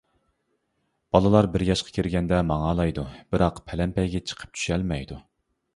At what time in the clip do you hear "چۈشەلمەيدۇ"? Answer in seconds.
4.61-5.25